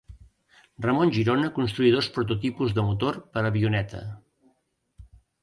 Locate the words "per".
3.37-3.45